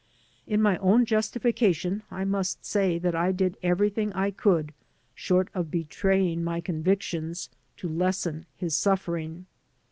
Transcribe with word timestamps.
In 0.47 0.63
my 0.63 0.77
own 0.79 1.05
justification 1.05 2.01
I 2.09 2.25
must 2.25 2.65
say 2.65 2.97
that 2.97 3.13
I 3.15 3.31
did 3.31 3.55
every 3.61 3.91
thing 3.91 4.11
I 4.13 4.31
could, 4.31 4.73
short 5.13 5.49
of 5.53 5.69
betraying 5.69 6.43
my 6.43 6.59
convictions, 6.59 7.51
to 7.77 7.87
lessen 7.87 8.47
his 8.57 8.75
suffering. 8.75 9.45